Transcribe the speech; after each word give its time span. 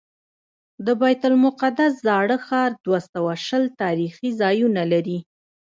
د 0.85 0.87
بیت 1.01 1.21
المقدس 1.29 1.91
زاړه 2.05 2.37
ښار 2.45 2.71
دوه 2.85 2.99
سوه 3.11 3.33
شل 3.45 3.63
تاریخي 3.81 4.29
ځایونه 4.41 4.83
لري. 4.93 5.19